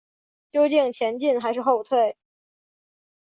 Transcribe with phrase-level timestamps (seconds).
[0.49, 2.17] 究竟前进还是后退？